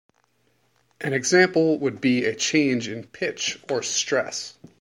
[1.01, 4.57] An example would be a change in pitch or stress.